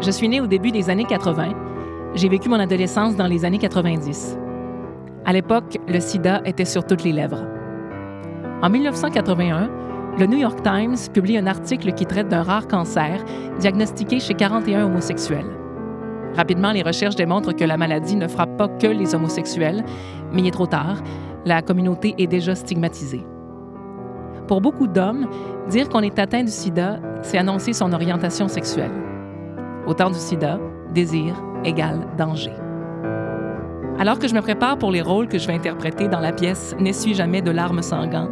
[0.00, 1.54] Je suis née au début des années 80.
[2.14, 4.38] J'ai vécu mon adolescence dans les années 90.
[5.24, 7.44] À l'époque, le sida était sur toutes les lèvres.
[8.62, 9.68] En 1981,
[10.16, 13.24] le New York Times publie un article qui traite d'un rare cancer
[13.58, 15.50] diagnostiqué chez 41 homosexuels.
[16.36, 19.84] Rapidement, les recherches démontrent que la maladie ne frappe pas que les homosexuels,
[20.32, 21.02] mais il est trop tard.
[21.44, 23.26] La communauté est déjà stigmatisée.
[24.46, 25.26] Pour beaucoup d'hommes,
[25.68, 29.07] dire qu'on est atteint du sida, c'est annoncer son orientation sexuelle.
[29.88, 30.60] Autant du sida,
[30.92, 31.34] désir
[31.64, 32.52] égale danger.
[33.98, 36.76] Alors que je me prépare pour les rôles que je vais interpréter dans la pièce
[36.78, 38.28] N'essuie jamais de larmes sanguin,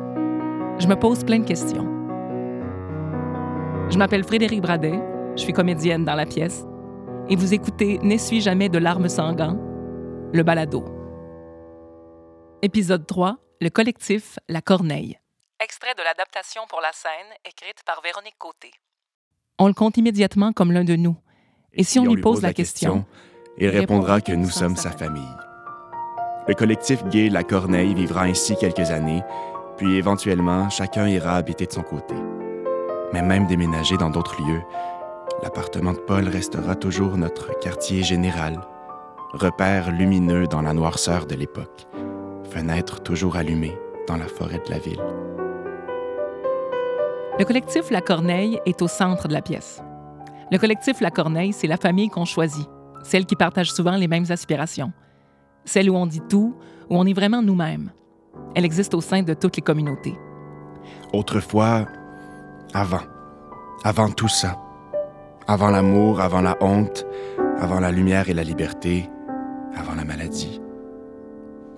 [0.79, 1.87] je me pose plein de questions.
[3.89, 5.01] Je m'appelle Frédéric Bradet,
[5.35, 6.67] je suis comédienne dans la pièce,
[7.31, 9.59] et vous écoutez N'essuie jamais de larmes sanguin,
[10.35, 10.85] le balado.
[12.61, 15.19] Épisode 3, le collectif La Corneille.
[15.59, 18.71] Extrait de l'adaptation pour la scène écrite par Véronique Côté.
[19.59, 21.17] On le compte immédiatement comme l'un de nous,
[21.77, 23.05] et si, on, lui pose, la question,
[23.59, 25.23] il répondra que nous sommes sa famille.
[26.49, 29.23] Le collectif gay La Corneille vivra ainsi quelques années,
[29.77, 32.15] puis éventuellement, chacun ira habiter de son côté.
[33.13, 34.63] Mais même déménager dans d'autres lieux,
[35.43, 38.61] l'appartement de Paul restera toujours notre quartier général,
[39.33, 41.87] repère lumineux dans la noirceur de l'époque,
[42.51, 45.03] fenêtre toujours allumée dans la forêt de la ville.
[47.39, 49.83] Le collectif La Corneille est au centre de la pièce.
[50.53, 52.69] Le collectif La Corneille, c'est la famille qu'on choisit,
[53.03, 54.93] celle qui partage souvent les mêmes aspirations,
[55.65, 56.55] celle où on dit tout,
[56.89, 57.91] où on est vraiment nous-mêmes.
[58.55, 60.17] Elle existe au sein de toutes les communautés.
[61.13, 61.87] Autrefois,
[62.75, 63.03] avant,
[63.83, 64.57] avant tout ça,
[65.49, 67.05] avant l'amour, avant la honte,
[67.59, 69.11] avant la lumière et la liberté,
[69.77, 70.61] avant la maladie.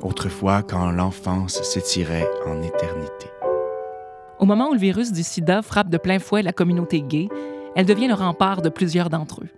[0.03, 3.29] Autrefois, quand l'enfance s'étirait en éternité.
[4.39, 7.29] Au moment où le virus du sida frappe de plein fouet la communauté gay,
[7.79, 9.49] elle devient le rempart de plusieurs d'entre eux.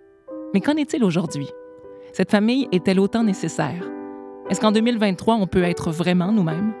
[0.53, 1.49] Mais qu'en est-il aujourd'hui?
[2.13, 3.83] Cette famille est-elle autant nécessaire?
[4.47, 6.71] Est-ce qu'en 2023, on peut être vraiment nous-mêmes?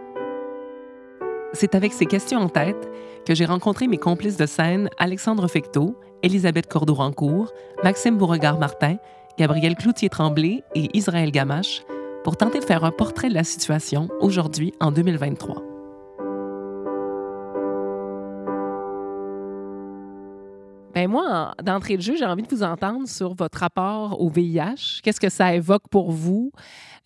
[1.53, 2.87] C'est avec ces questions en tête
[3.25, 7.51] que j'ai rencontré mes complices de scène Alexandre Fecteau, Elisabeth Cordeau-Rancourt,
[7.83, 8.97] Maxime Beauregard-Martin,
[9.39, 11.81] Gabriel Cloutier-Tremblay et Israël Gamache
[12.23, 15.70] pour tenter de faire un portrait de la situation aujourd'hui en 2023.
[20.93, 24.99] Ben moi, d'entrée de jeu, j'ai envie de vous entendre sur votre rapport au VIH.
[25.03, 26.51] Qu'est-ce que ça évoque pour vous?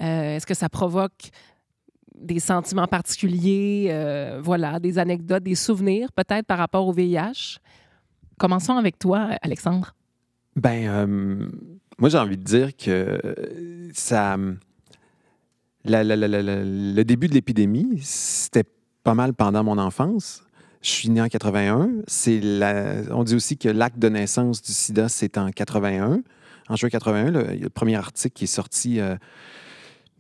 [0.02, 1.30] Euh, est-ce que ça provoque
[2.16, 7.60] des sentiments particuliers, euh, voilà, des anecdotes, des souvenirs peut-être par rapport au VIH?
[8.40, 9.94] Commençons avec toi, Alexandre.
[10.56, 11.50] Ben, euh,
[12.00, 13.20] moi, j'ai envie de dire que
[13.94, 14.38] ça.
[15.84, 18.66] le début de l'épidémie, c'était
[19.04, 20.45] pas mal pendant mon enfance.
[20.86, 21.90] Je suis né en 81.
[22.06, 22.40] C'est
[23.10, 26.22] on dit aussi que l'acte de naissance du sida, c'est en 81.
[26.70, 29.16] En juin 81, le, premier article qui est sorti euh,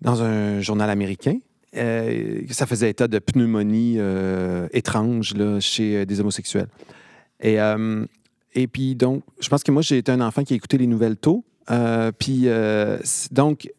[0.01, 1.37] dans un journal américain.
[1.77, 6.69] Euh, ça faisait état de pneumonie euh, étrange chez des homosexuels.
[7.41, 7.57] Et,
[8.55, 10.87] et puis, donc, je pense que moi, j'ai été un enfant qui a écouté les
[10.87, 11.45] nouvelles tôt.
[12.17, 12.47] puis,
[13.29, 13.69] donc,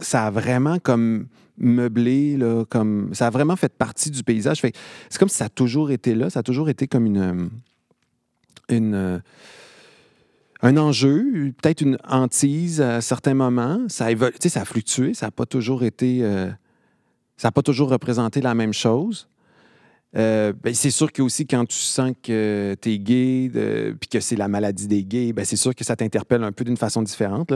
[0.00, 1.26] ça a vraiment comme
[1.56, 2.38] meublé,
[2.68, 4.60] comme ça a vraiment fait partie du paysage.
[4.60, 7.50] c'est comme si ça a toujours été là, ça a toujours été comme une,
[8.70, 9.18] euh, euh,
[10.62, 13.80] un enjeu, peut-être une hantise à certains moments.
[13.88, 16.50] Ça a, ça a fluctué, ça n'a pas toujours été, euh,
[17.36, 19.28] ça n'a pas toujours représenté la même chose.
[20.16, 23.50] Euh, ben, c'est sûr que aussi quand tu sens que tu es gay,
[23.98, 26.64] puis que c'est la maladie des gays, ben, c'est sûr que ça t'interpelle un peu
[26.64, 27.52] d'une façon différente.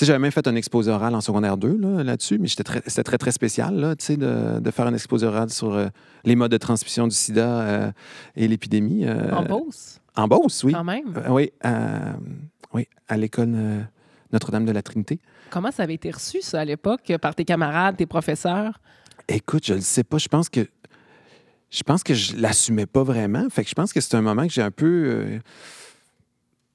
[0.00, 3.32] J'avais même fait un exposé oral en secondaire 2 là-dessus, mais c'était très, très, très
[3.32, 5.88] spécial là, de, de faire un exposé oral sur euh,
[6.24, 7.92] les modes de transmission du sida euh,
[8.36, 9.06] et l'épidémie.
[9.08, 10.00] en Beauce?
[10.14, 10.72] En Beauce, oui.
[10.72, 11.12] Quand même?
[11.28, 11.50] oui,
[12.72, 13.54] oui, à l'école
[14.32, 15.18] Notre-Dame de la Trinité.
[15.50, 18.80] Comment ça avait été reçu, ça, à l'époque, par tes camarades, tes professeurs?
[19.28, 20.18] Écoute, je ne sais pas.
[20.18, 20.68] Je pense que
[21.70, 23.48] je pense que je l'assumais pas vraiment.
[23.50, 24.86] Fait que je pense que c'est un moment que j'ai un peu.
[24.86, 25.38] Euh,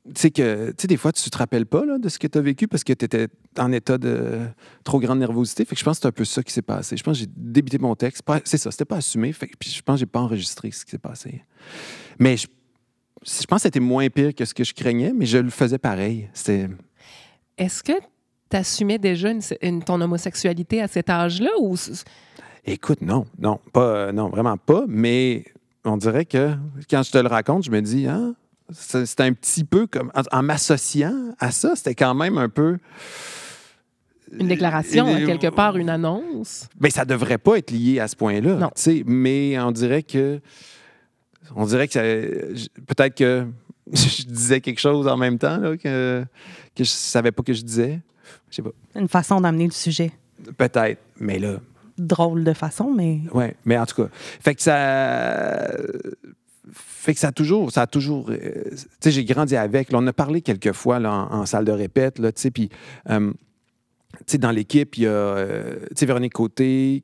[0.06, 2.42] tu sais que, des fois, tu te rappelles pas là, de ce que tu as
[2.42, 3.27] vécu parce que tu étais
[3.60, 4.39] en état de
[4.83, 5.63] trop grande nervosité.
[5.63, 6.98] Fait que je pense que c'est un peu ça qui s'est passé.
[6.98, 8.24] Je pense que j'ai débité mon texte.
[8.44, 9.31] C'est ça, c'était pas assumé.
[9.31, 11.44] Fait puis je pense que j'ai pas enregistré ce qui s'est passé.
[12.18, 12.48] Mais je,
[13.48, 16.30] pense que c'était moins pire que ce que je craignais, mais je le faisais pareil.
[17.57, 17.94] Est-ce que
[18.50, 19.30] tu assumais déjà
[19.86, 21.75] ton homosexualité à cet âge-là ou
[22.66, 24.86] Écoute, non, non, pas, euh, non, vraiment pas.
[24.88, 25.46] Mais
[25.84, 26.54] on dirait que
[26.90, 28.31] quand je te le raconte, je me dis, ah,
[28.72, 30.12] c'est un petit peu comme.
[30.31, 32.78] En, m'associant à ça, c'était quand même un peu.
[34.31, 36.68] Une déclaration, quelque part, une annonce.
[36.75, 38.69] Mais ben, ça devrait pas être lié à ce point-là.
[39.06, 40.40] Mais on dirait que.
[41.56, 42.54] On dirait que
[42.86, 43.46] peut-être que
[43.92, 46.24] je disais quelque chose en même temps là, que,
[46.74, 48.00] que je savais pas que je disais.
[48.50, 48.72] Je sais pas.
[48.96, 50.12] Une façon d'amener le sujet.
[50.57, 51.60] Peut-être, mais là.
[52.01, 53.19] Drôle de façon, mais.
[53.33, 54.09] Ouais, mais en tout cas.
[54.13, 55.71] Fait que ça.
[56.74, 57.71] Fait que ça a toujours.
[57.71, 59.92] Ça a toujours euh, tu sais, j'ai grandi avec.
[59.92, 62.69] Là, on a parlé quelques fois là, en, salle de répète, tu sais, puis.
[63.09, 63.31] euh,
[64.27, 67.01] tu sais, dans l'équipe, il y a euh, Véronique Côté,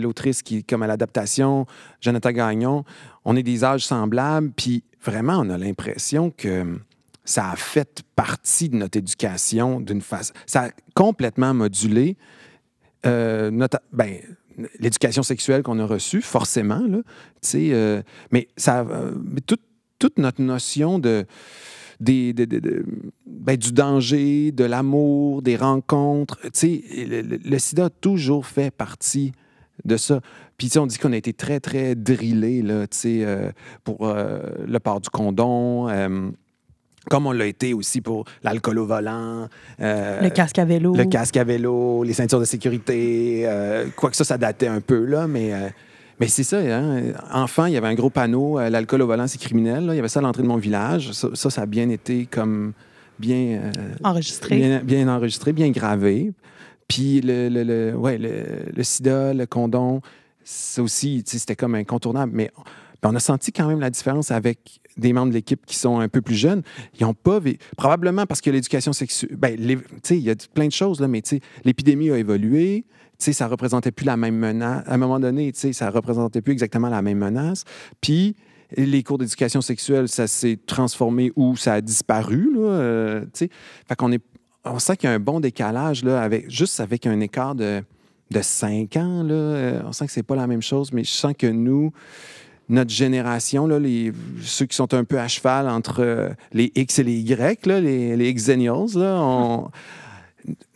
[0.00, 1.66] l'autrice qui comme à l'adaptation,
[2.00, 2.84] Jonathan Gagnon.
[3.26, 6.78] On est des âges semblables, puis vraiment, on a l'impression que
[7.26, 10.32] ça a fait partie de notre éducation d'une façon.
[10.46, 12.16] Ça a complètement modulé
[13.06, 13.50] euh,
[13.92, 14.16] ben,
[14.78, 16.98] l'éducation sexuelle qu'on a reçue, forcément, là,
[17.54, 19.12] euh, mais ça, euh,
[19.46, 19.62] toute,
[19.98, 21.24] toute notre notion de,
[22.00, 29.32] ben, du danger, de l'amour, des rencontres, le, le- sida a toujours fait partie
[29.84, 30.20] de ça.
[30.58, 32.86] Puis, on dit qu'on a été très, très drillé, là,
[33.82, 35.88] pour le port du condom,
[37.10, 39.48] comme on l'a été aussi pour l'alcool au volant.
[39.80, 40.94] euh, le casque à vélo.
[40.94, 45.04] le casque à vélo, les ceintures de sécurité, euh, quoique ça, ça datait un peu,
[45.04, 45.68] là, mais, euh,
[46.20, 46.58] mais c'est ça.
[46.58, 47.02] Hein?
[47.32, 49.84] Enfant, il y avait un gros panneau, euh, l'alcool au volant, c'est criminel.
[49.86, 49.92] là.
[49.92, 51.12] Il y avait ça à l'entrée de mon village.
[51.12, 52.72] Ça, ça, ça a bien été comme
[53.18, 53.70] bien,
[54.04, 54.56] Enregistré.
[54.56, 56.32] bien, bien enregistré, bien gravé.
[56.88, 58.30] Puis le, le, le- ouais, le,
[58.74, 60.00] le sida, le condom,
[60.44, 62.32] ça aussi, c'était comme incontournable.
[62.34, 62.50] Mais
[63.04, 66.08] on a senti quand même la différence avec des membres de l'équipe qui sont un
[66.08, 66.62] peu plus jeunes.
[66.98, 67.40] Ils n'ont pas...
[67.76, 69.36] Probablement parce que l'éducation sexuelle...
[69.36, 71.22] Ben, il y a plein de choses, là, mais
[71.64, 72.84] l'épidémie a évolué.
[73.18, 74.82] Tu sais, ça représentait plus la même menace.
[74.86, 77.64] À un moment donné, ça représentait plus exactement la même menace.
[78.00, 78.36] Puis
[78.76, 83.24] les cours d'éducation sexuelle, ça s'est transformé ou ça a disparu, là, euh.
[83.34, 84.22] Fait qu'on est...
[84.64, 87.82] On sent qu'il y a un bon décalage, là, avec, juste avec un écart de,
[88.30, 89.34] de 5 ans, là.
[89.34, 91.92] Euh, On sent que c'est pas la même chose, mais je sens que nous,
[92.70, 94.12] notre génération, là, les,
[94.42, 97.80] ceux qui sont un peu à cheval entre euh, les X et les Y, là,
[97.80, 99.70] les, les Xennials, là, on-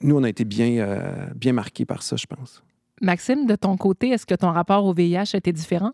[0.02, 2.62] nous, on a été bien, euh, bien marqués par ça, je pense.
[3.00, 5.92] Maxime, de ton côté, est-ce que ton rapport au VIH était différent?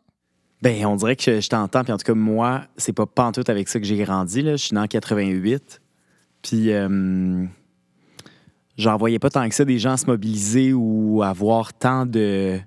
[0.62, 3.68] Ben, on dirait que je t'entends, puis en tout cas, moi, c'est pas pantoute avec
[3.68, 4.42] ça que j'ai grandi.
[4.42, 4.52] Là.
[4.56, 5.80] Je suis né en 88.
[6.42, 7.44] Puis, euh,
[8.76, 12.58] j'en voyais pas tant que ça des gens se mobiliser ou avoir tant de.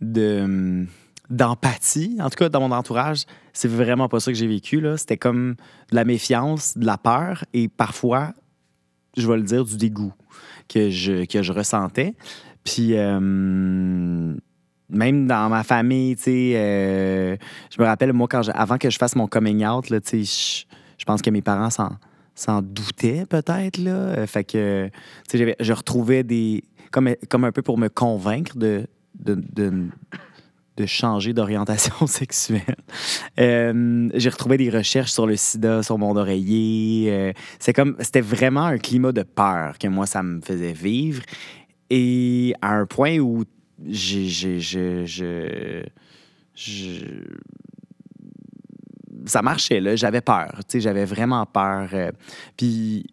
[0.00, 0.86] de
[1.32, 3.24] d'empathie, en tout cas dans mon entourage,
[3.54, 4.84] c'est vraiment pas ça que j'ai vécu.
[4.96, 5.56] C'était comme
[5.90, 8.34] de la méfiance, de la peur et parfois,
[9.16, 10.12] je vais le dire, du dégoût
[10.68, 12.14] que je, que je ressentais.
[12.64, 13.18] Puis, euh,
[14.90, 17.36] même dans ma famille, tu sais, euh,
[17.74, 20.66] je me rappelle, moi, quand avant que je fasse mon coming out, là, tu sais,
[20.68, 23.80] je, je pense que mes parents s'en, doutaient peut-être,
[24.26, 24.90] Fait que,
[25.30, 26.62] tu sais, je retrouvais des...
[26.90, 28.86] Comme, comme un peu pour me convaincre de
[30.76, 32.76] de changer d'orientation sexuelle.
[33.38, 37.10] Euh, j'ai retrouvé des recherches sur le sida, sur mon oreiller.
[37.10, 41.22] Euh, c'est comme, c'était vraiment un climat de peur que moi, ça me faisait vivre.
[41.90, 43.44] Et à un point où
[49.26, 49.96] ça marchait, là.
[49.96, 50.60] J'avais peur.
[50.68, 51.88] Tu j'avais vraiment peur.
[51.92, 52.10] Euh,
[52.56, 53.06] Puis,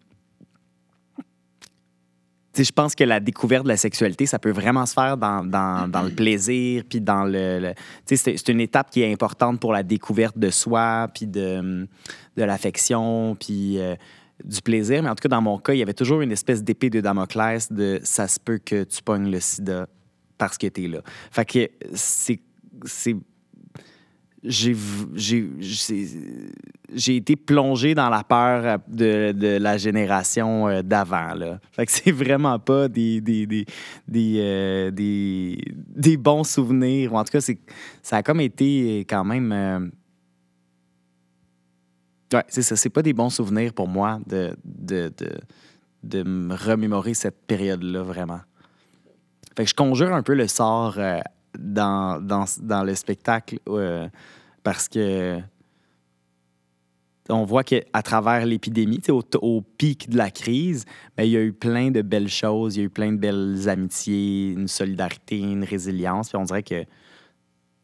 [2.64, 5.88] je pense que la découverte de la sexualité, ça peut vraiment se faire dans, dans,
[5.88, 7.60] dans le plaisir, puis dans le...
[7.60, 7.74] le-
[8.06, 11.28] tu sais, c'est, c'est une étape qui est importante pour la découverte de soi, puis
[11.28, 11.88] de,
[12.38, 13.96] de l'affection, puis euh,
[14.44, 15.04] du plaisir.
[15.04, 17.02] Mais en tout cas, dans mon cas, il y avait toujours une espèce d'épée de
[17.02, 19.88] Damoclès de «ça se peut que tu pognes le sida
[20.38, 21.00] parce que t'es là».
[21.32, 22.40] Fait que c'est...
[24.44, 24.76] j'ai,
[27.08, 31.34] été plongé dans la peur de, de la génération euh, d'avant.
[31.72, 33.66] Fait que c'est vraiment pas des, des, des,
[34.08, 37.14] des, euh, des, des bons souvenirs.
[37.14, 37.42] Ou en tout cas,
[38.02, 39.52] ça a comme été quand même.
[39.52, 39.90] euh,
[42.32, 42.76] Ouais, c'est ça.
[42.76, 45.32] C'est pas des bons souvenirs pour moi de, de, de,
[46.04, 48.42] de me remémorer cette période-là, vraiment.
[49.58, 51.20] Fait que je conjure un peu le sort euh,
[51.58, 54.08] dans, dans, dans le spectacle euh,
[54.64, 55.40] parce que
[57.32, 61.30] on voit qu'à travers l'épidémie, tu sais, au, au pic de la crise, ben, il
[61.32, 64.50] y a eu plein de belles choses, il y a eu plein de belles amitiés,
[64.54, 66.30] une solidarité, une résilience.
[66.30, 66.86] Puis on dirait que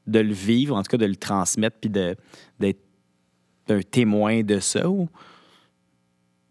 [0.07, 2.15] de le vivre, en tout cas de le transmettre, puis de-
[2.60, 2.81] d'être
[3.69, 5.10] un témoin de ça, ou-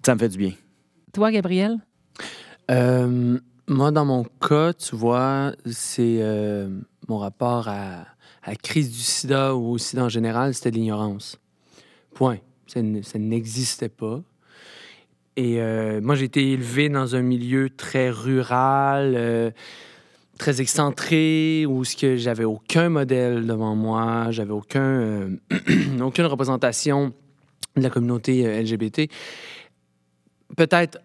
[0.07, 0.53] ça me fait du bien.
[1.13, 1.79] Toi, Gabriel?
[2.71, 6.69] Euh, moi, dans mon cas, tu vois, c'est euh,
[7.09, 8.07] mon rapport à,
[8.47, 11.39] la crise du sida ou au sida en général, c'était de l'ignorance.
[12.13, 12.39] Point.
[12.67, 12.83] Ça,
[13.19, 14.21] n'existait pas.
[15.37, 19.51] Et euh, moi, j'ai été élevé dans un milieu très rural, euh,
[20.39, 25.31] très excentré, où ce que j'avais aucun modèle devant moi, j'avais aucun,
[26.03, 27.13] aucune représentation
[27.77, 29.11] de la communauté LGBT.
[30.57, 30.99] Peut-être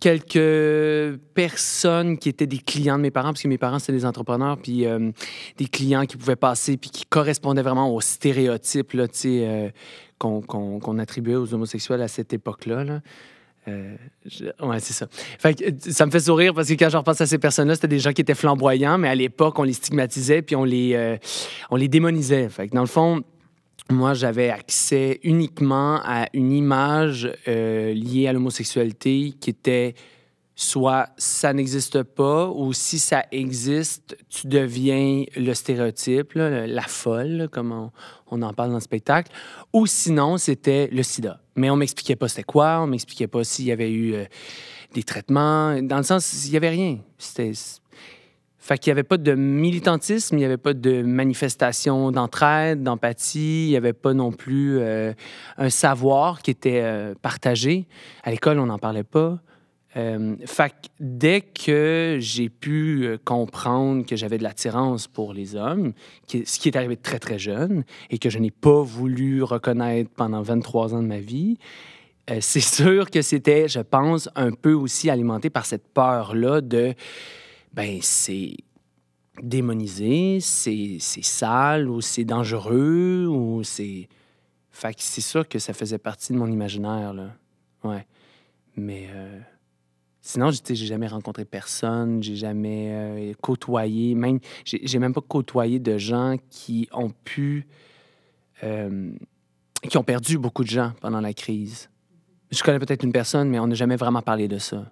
[0.00, 4.06] quelques personnes qui étaient des clients de mes parents, parce que mes parents, c'était des
[4.06, 5.10] entrepreneurs, puis euh,
[5.56, 9.70] des clients qui pouvaient passer, puis qui correspondaient vraiment aux stéréotypes euh,
[10.18, 12.84] qu'on attribuait aux homosexuels à cette époque-là.
[12.84, 13.00] là.
[13.68, 13.96] Euh,
[14.62, 15.08] ouais, c'est ça.
[15.10, 17.88] Fait que, ça me fait sourire parce que quand je repense à ces personnes-là, c'était
[17.88, 21.18] des gens qui étaient flamboyants, mais à l'époque, on les stigmatisait puis on les,
[21.70, 22.48] on les démonisait.
[22.48, 23.24] Fait que dans le fond,
[23.90, 29.94] moi, j'avais accès uniquement à une image euh, liée à l'homosexualité qui était
[30.56, 37.72] soit ça n'existe pas ou si ça existe, tu deviens le stéréotype, la folle, comme
[37.72, 37.92] on,
[38.30, 39.30] on en parle dans le spectacle,
[39.74, 41.40] ou sinon c'était le sida.
[41.56, 44.24] Mais on m'expliquait pas c'était quoi, on m'expliquait pas s'il y avait eu euh,
[44.94, 46.98] des traitements, dans le sens, il y avait rien.
[47.18, 47.52] C'était...
[48.66, 53.66] Fait qu'il n'y avait pas de militantisme, il n'y avait pas de manifestation d'entraide, d'empathie,
[53.66, 55.12] il n'y avait pas non plus euh,
[55.56, 57.86] un savoir qui était euh, partagé.
[58.24, 59.38] À l'école, on n'en parlait pas.
[59.96, 65.92] Euh, fait que dès que j'ai pu comprendre que j'avais de l'attirance pour les hommes,
[66.26, 70.42] ce qui est arrivé très, très jeune et que je n'ai pas voulu reconnaître pendant
[70.42, 71.56] 23 ans de ma vie,
[72.40, 76.96] c'est sûr que c'était, je pense, un peu aussi alimenté par cette peur-là de,
[77.76, 78.56] ben, c'est
[79.40, 84.08] démonisé, c'est sale ou c'est dangereux ou c'est...
[84.70, 87.34] Fait que c'est sûr que ça faisait partie de mon imaginaire, là.
[87.84, 88.06] Ouais.
[88.76, 89.08] Mais...
[89.10, 89.38] euh,
[90.26, 95.78] Sinon, j'ai jamais rencontré personne, j'ai jamais euh, côtoyé, même, j'ai j'ai même pas côtoyé
[95.78, 97.68] de gens qui ont pu,
[98.64, 99.12] euh,
[99.88, 101.90] qui ont perdu beaucoup de gens pendant la crise.
[102.50, 104.90] Je connais peut-être une personne, mais on n'a jamais vraiment parlé de ça.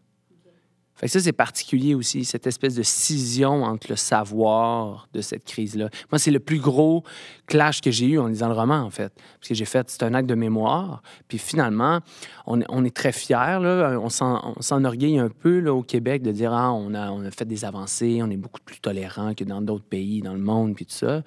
[1.02, 5.90] Ça, c'est particulier aussi, cette espèce de scission entre le savoir de cette crise-là.
[6.10, 7.02] Moi, c'est le plus gros
[7.46, 9.12] clash que j'ai eu en lisant le roman, en fait.
[9.38, 11.02] Parce que j'ai fait, c'est un acte de mémoire.
[11.28, 12.00] Puis finalement,
[12.46, 13.98] on, est- très fiers, là.
[14.00, 17.24] On s'en- on s'enorgueille un peu, là, au Québec, de dire, ah, on a, on
[17.24, 20.40] a fait des avancées, on est beaucoup plus tolérant que dans d'autres pays, dans le
[20.40, 21.22] monde, puis tout ça.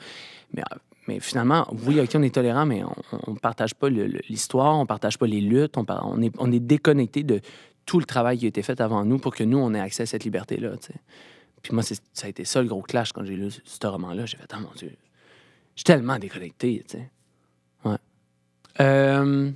[1.07, 2.83] Mais, finalement, oui, OK, on est tolérant, mais
[3.27, 7.23] on ne partage pas l'histoire, on partage pas les luttes, on est, on est déconnecté
[7.23, 7.41] de
[7.87, 10.03] tout le travail qui a été fait avant nous pour que nous, on ait accès
[10.03, 10.73] à cette liberté-là.
[11.63, 14.27] Puis moi, ça a été ça le gros clash quand j'ai lu ce roman-là.
[14.27, 14.91] J'ai fait, ah mon Dieu,
[15.75, 16.85] je suis tellement déconnecté.
[18.79, 19.51] Euh,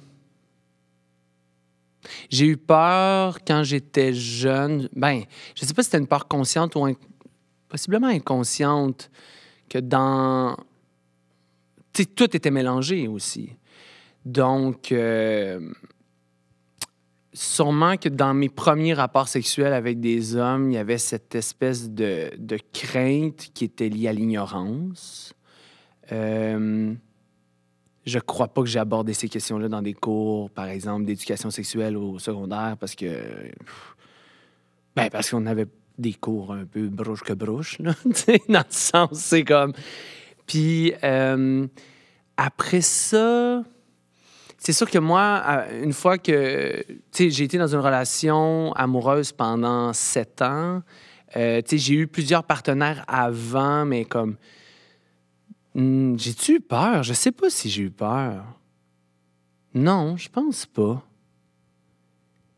[2.30, 4.90] J'ai eu peur quand j'étais jeune.
[4.96, 5.24] Ben,
[5.54, 6.96] je sais pas si c'était une peur consciente ou
[7.68, 9.12] possiblement inconsciente
[9.70, 10.58] que dans.
[12.16, 13.58] Tout était mélangé aussi.
[14.26, 15.60] Donc, euh,
[17.34, 21.90] sûrement que dans mes premiers rapports sexuels avec des hommes, il y avait cette espèce
[21.90, 22.32] de,
[22.74, 25.34] crainte qui était liée à l'ignorance.
[26.12, 26.94] Euh,
[28.06, 31.96] je crois pas que j'ai abordé ces questions-là dans des cours, par exemple, d'éducation sexuelle
[31.98, 33.52] au secondaire, parce que.
[34.96, 37.94] Ben, parce qu'on avait des cours un peu brouche que brouche, là.
[38.50, 39.74] dans le sens, c'est comme.
[40.48, 41.68] Puis, euh,
[42.36, 43.64] après ça.
[44.64, 46.86] C'est sûr que moi, une fois que
[47.18, 50.84] j'ai été dans une relation amoureuse pendant sept ans,
[51.36, 54.36] euh, j'ai eu plusieurs partenaires avant, mais comme.
[55.74, 57.02] Hmm, J'ai-tu eu peur?
[57.02, 58.46] Je sais pas si j'ai eu peur.
[59.74, 61.04] Non, je pense pas.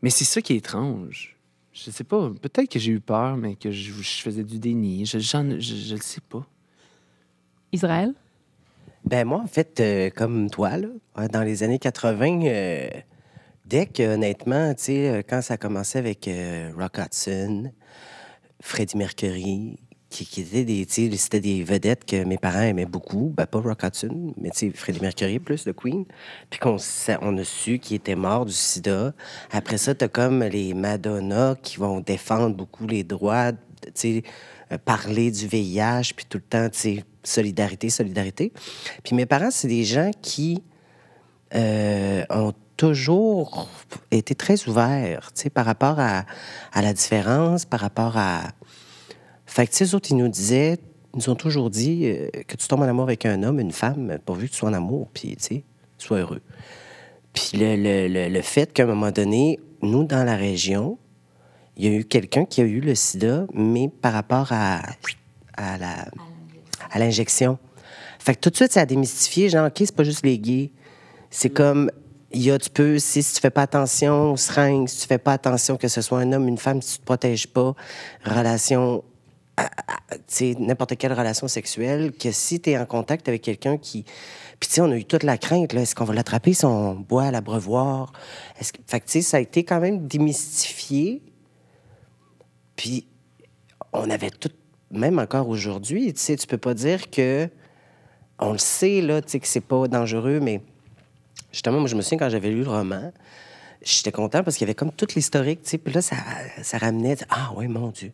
[0.01, 1.37] Mais c'est ça qui est étrange.
[1.71, 2.31] Je sais pas.
[2.41, 5.05] Peut-être que j'ai eu peur, mais que je, faisais du déni.
[5.05, 6.45] Je, je le sais pas.
[7.71, 8.13] Israël?
[9.05, 12.87] Ben moi, en fait, euh, comme toi, là, euh, dans les années 80, euh,
[13.65, 16.29] dès que, honnêtement, tu sais, quand ça a commencé avec
[16.77, 17.71] Rock Hudson,
[18.61, 19.77] Freddie Mercury,
[20.09, 24.33] qui, étaient des, c'était des vedettes que mes parents aimaient beaucoup, ben pas Rock Hudson,
[24.39, 26.05] mais tu sais, Freddie Mercury plus, le Queen,
[26.49, 26.77] puis qu'on
[27.21, 29.13] on a su qu'il était mort du sida.
[29.51, 34.23] Après ça, t'as comme les Madonna qui vont défendre beaucoup les droits, tu sais,
[34.85, 38.51] parler du VIH, puis tout le temps, tu sais, solidarité, solidarité.
[39.03, 40.63] Puis mes parents, c'est des gens qui
[41.55, 43.69] euh, ont toujours
[44.11, 46.25] été très ouverts, tu sais, par rapport à,
[46.71, 48.43] à la différence, par rapport à...
[49.45, 50.79] Fait que, tu sais, autres, ils nous disaient,
[51.13, 53.71] ils nous ont toujours dit euh, que tu tombes en amour avec un homme, une
[53.71, 55.63] femme, pourvu que tu sois en amour, puis, tu sais,
[55.97, 56.41] sois heureux.
[57.33, 60.97] Puis le, le, le, le fait qu'à un moment donné, nous, dans la région,
[61.77, 64.81] il y a eu quelqu'un qui a eu le sida, mais par rapport à,
[65.57, 66.07] à la à
[66.99, 67.57] l'injection.
[68.19, 70.71] Fait que tout de suite, ça a démystifié, genre, OK, c'est pas juste les gays.
[71.29, 71.91] C'est comme,
[72.31, 75.07] il y a, tu peux, si, si tu fais pas attention aux seringues, si tu
[75.07, 77.75] fais pas attention que ce soit un homme, une femme, si tu te protèges pas,
[78.23, 79.03] relation,
[79.57, 83.77] à- à- sais, n'importe quelle relation sexuelle, que si tu es en contact avec quelqu'un
[83.77, 84.03] qui...
[84.59, 85.81] Puis, tu sais, on a eu toute la crainte, là.
[85.81, 88.13] Est-ce qu'on va l'attraper si on boit à l'abreuvoir?
[88.87, 91.21] Fait que, tu sais, ça a été quand même démystifié.
[92.77, 93.05] Puis,
[93.91, 94.49] on avait tout,
[94.93, 97.49] même encore aujourd'hui, tu sais, tu peux pas dire que.
[98.39, 100.61] On le sait, là, tu sais, que c'est pas dangereux, mais
[101.51, 103.13] justement, moi, je me souviens quand j'avais lu le roman,
[103.83, 106.15] j'étais content parce qu'il y avait comme tout l'historique, tu sais, puis là, ça,
[106.61, 108.11] ça ramenait, ah ouais, mon Dieu,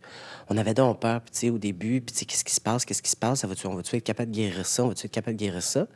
[0.49, 2.85] on avait donc peur, tu sais, au début, puis tu sais, qu'est-ce qui se passe,
[2.85, 5.05] qu'est-ce qui se passe, ça va on va-tu être capable de guérir ça, on va-tu
[5.05, 5.87] être capable de guérir ça?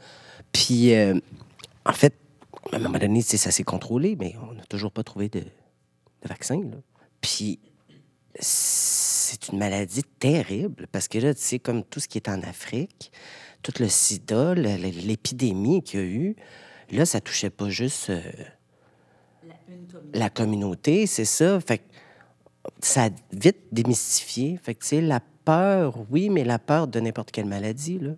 [0.52, 1.20] Puis, euh,
[1.86, 2.14] en fait,
[2.72, 5.30] à un moment donné, tu sais, ça s'est contrôlé, mais on n'a toujours pas trouvé
[5.30, 6.78] de, de vaccin, là.
[7.20, 7.60] Puis,
[9.34, 12.42] c'est une maladie terrible parce que là, tu sais, comme tout ce qui est en
[12.44, 13.12] Afrique,
[13.64, 16.36] tout le sida, l'épidémie qu'il y a eu,
[16.92, 18.22] là, ça touchait pas juste euh,
[20.14, 21.60] la communauté, c'est ça.
[21.60, 21.84] Fait que
[22.80, 24.60] ça a vite démystifié.
[24.62, 28.12] Fait que, tu sais, la peur, oui, mais la peur de n'importe quelle maladie, là.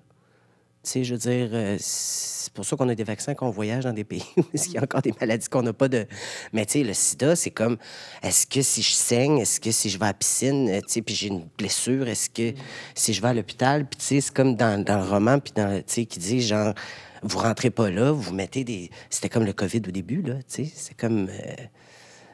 [0.85, 3.85] Sais, je veux dire, euh, c'est pour ça qu'on a des vaccins quand on voyage
[3.85, 6.05] dans des pays où il y a encore des maladies qu'on n'a pas de...
[6.53, 7.77] Mais tu sais, le sida, c'est comme,
[8.21, 10.93] est-ce que si je saigne, est-ce que si je vais à la piscine, euh, tu
[10.93, 12.55] sais, puis j'ai une blessure, est-ce que
[12.93, 15.53] si je vais à l'hôpital, puis tu sais, c'est comme dans, dans le roman, puis
[15.55, 16.75] dans, tu sais, qui dit, genre,
[17.23, 18.91] vous rentrez pas là, vous mettez des...
[19.09, 21.29] C'était comme le COVID au début, là, tu sais, c'est comme...
[21.29, 21.55] euh,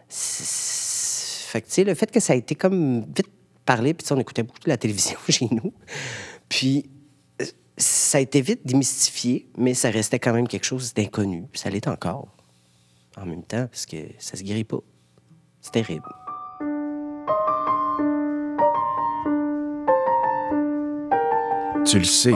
[0.10, 3.30] Fait que, tu sais, le fait que ça a été comme vite
[3.66, 5.74] parlé, puis on écoutait beaucoup de la télévision chez nous,
[6.50, 6.90] puis
[7.82, 11.88] ça a été vite démystifié, mais ça restait quand même quelque chose d'inconnu, ça l'est
[11.88, 12.28] encore,
[13.18, 14.80] en même temps, parce que ça se guérit pas.
[15.62, 16.10] C'est terrible.
[21.86, 22.36] Tu le sais,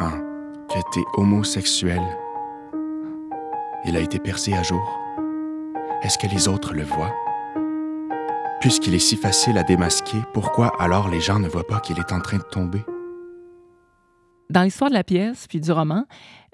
[0.00, 0.22] hein,
[0.68, 2.02] que t'es homosexuel.
[3.84, 4.98] Il a été percé à jour.
[6.02, 7.14] Est-ce que les autres le voient?
[8.60, 12.12] Puisqu'il est si facile à démasquer, pourquoi alors les gens ne voient pas qu'il est
[12.12, 12.84] en train de tomber?
[14.56, 16.06] Dans l'histoire de la pièce puis du roman,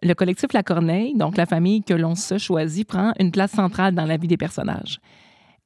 [0.03, 3.95] le collectif La Corneille, donc la famille que l'on se choisit, prend une place centrale
[3.95, 4.99] dans la vie des personnages.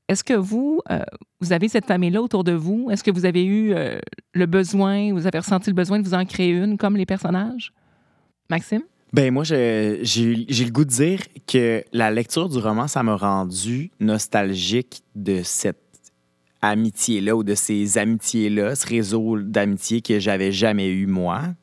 [0.07, 1.00] Est-ce que vous, euh,
[1.40, 2.90] vous avez cette famille-là autour de vous?
[2.90, 3.99] Est-ce que vous avez eu euh,
[4.35, 7.72] le besoin, vous avez ressenti le besoin de vous en créer une comme les personnages?
[8.51, 8.83] Maxime?
[9.14, 13.90] Ben moi, j'ai le goût de dire que la lecture du roman, ça m'a rendu
[13.99, 15.81] nostalgique de cette
[16.61, 21.55] amitié-là ou de ces amitiés-là, ce réseau d'amitié que j'avais jamais eu moi.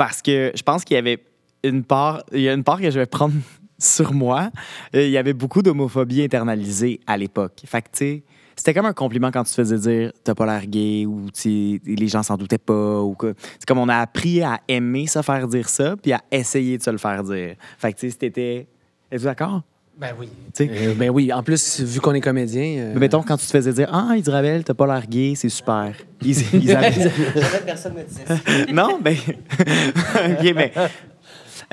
[0.00, 1.22] Parce que je pense qu'il y avait
[1.62, 3.34] une part, il y a une part que je vais prendre
[3.78, 4.50] sur moi.
[4.96, 7.60] Euh, Il y avait beaucoup d'homophobie internalisée à l'époque.
[7.66, 8.22] Fait que, tu sais,
[8.56, 12.08] c'était comme un compliment quand tu te faisais dire t'as pas l'air gay ou les
[12.08, 15.46] gens s'en doutaient pas ou que c'est comme on a appris à aimer se faire
[15.46, 17.56] dire ça puis à essayer de se le faire dire.
[17.76, 18.68] Fait que tu sais c'était
[19.12, 19.62] êtes-vous d'accord?
[20.00, 20.28] Ben oui.
[20.60, 22.62] Euh, ben oui, en plus, vu qu'on est comédien.
[22.78, 25.48] euh, mais mettons quand tu te faisais dire ah Israël t'as pas l'air gay, c'est
[25.50, 25.92] super.
[26.24, 27.10] Is- Isabelle-
[27.66, 28.38] personne me disait ça.
[28.72, 29.14] non, ben.
[29.58, 30.70] OK, ben.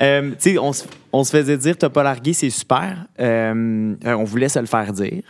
[0.02, 3.06] euh, tu sais, on, se- on se faisait dire, t'as pas largué, c'est super.
[3.18, 5.22] Euh, on voulait se le faire dire.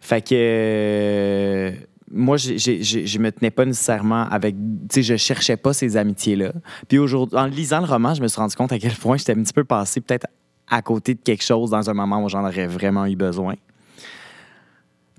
[0.00, 1.72] Fait que.
[2.12, 4.54] moi, j'ai- je me tenais pas nécessairement avec.
[4.54, 6.52] Tu sais, je cherchais pas ces amitiés-là.
[6.88, 9.32] Puis aujourd'hui, en lisant le roman, je me suis rendu compte à quel point j'étais
[9.32, 10.26] un petit peu passé peut-être
[10.70, 13.54] à côté de quelque chose dans un moment où j'en aurais vraiment eu besoin.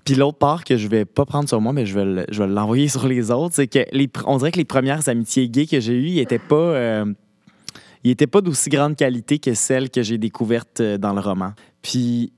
[0.06, 3.08] Puis l'autre part que je vais pas prendre sur moi, mais je vais l'envoyer sur
[3.08, 6.08] les autres, c'est que les, on dirait que les premières amitiés gays que j'ai eues,
[6.08, 7.06] ils étaient pas, euh,
[8.04, 11.52] ils étaient pas d'aussi grande qualité que celles que j'ai découvertes euh, dans le roman.
[11.82, 12.34] Puis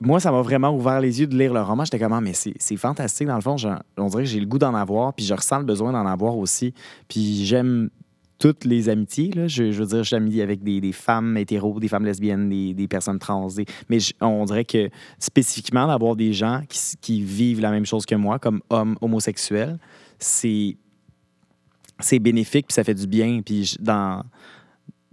[0.00, 1.84] moi, ça m'a vraiment ouvert les yeux de lire le roman.
[1.84, 3.26] J'étais comme, Ah, mais c'est fantastique.
[3.26, 3.56] Dans le fond,
[3.96, 6.36] on dirait que j'ai le goût d'en avoir, puis je ressens le besoin d'en avoir
[6.36, 6.74] aussi.
[7.08, 7.90] Puis j'aime
[8.38, 9.30] toutes les amitiés.
[9.34, 9.46] Là.
[9.46, 12.88] Je, veux dire, je suis ami avec des, femmes hétéros, des femmes lesbiennes, des, des
[12.88, 13.48] personnes trans.
[13.88, 18.14] Mais on dirait que spécifiquement d'avoir des gens qui, qui vivent la même chose que
[18.14, 19.78] moi, comme hommes homosexuels,
[20.18, 20.76] c'est
[22.00, 23.40] c'est bénéfique puis ça fait du bien.
[23.44, 24.24] Puis dans,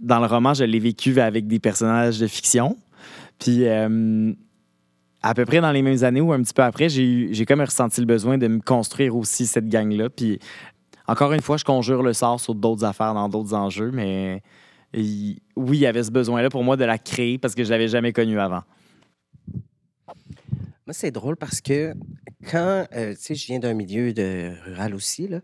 [0.00, 2.76] dans le roman, je l'ai vécu avec des personnages de fiction.
[3.38, 4.32] Puis euh,
[5.22, 8.00] à peu près dans les mêmes années ou un petit peu après, j'ai comme ressenti
[8.00, 10.10] le besoin de me construire aussi cette gang-là.
[10.10, 10.40] Puis
[11.08, 14.42] encore une fois, je conjure le sort sur d'autres affaires, dans d'autres enjeux, mais
[14.94, 17.70] il- oui, il y avait ce besoin-là pour moi de la créer parce que je
[17.70, 18.62] l'avais jamais connue avant.
[20.86, 21.94] Moi, c'est drôle parce que
[22.50, 25.40] quand, euh, tu sais, je viens d'un milieu de rural aussi, là.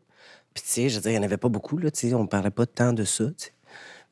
[0.53, 2.14] Puis, tu sais, je veux dire, il n'y en avait pas beaucoup, là, tu sais,
[2.14, 3.25] on ne parlait pas tant de ça.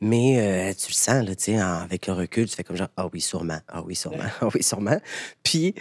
[0.01, 2.89] Mais euh, tu le sens, là, tu sais, avec le recul, tu fais comme genre,
[2.97, 4.99] ah oui, sûrement, ah oui, sûrement, ah oui, sûrement.
[5.43, 5.75] Puis,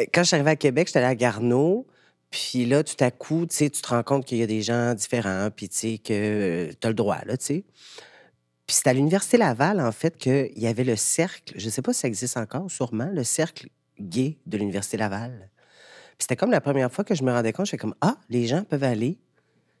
[0.00, 1.86] euh, quand je suis arrivé à Québec, j'étais allé à Garneau.
[2.30, 4.62] Puis là, tout à coup, tu sais, tu te rends compte qu'il y a des
[4.62, 7.64] gens différents, puis tu sais, que tu as le droit, là, tu sais.
[8.66, 11.82] Puis c'est à l'Université Laval, en fait, qu'il y avait le cercle, je ne sais
[11.82, 15.50] pas si ça existe encore, sûrement, le cercle gay de l'Université Laval.
[16.16, 18.16] Puis c'était comme la première fois que je me rendais compte, je fais comme, ah,
[18.28, 19.18] les gens peuvent aller,